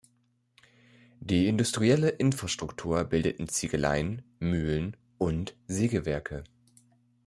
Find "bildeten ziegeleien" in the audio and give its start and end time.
3.03-4.23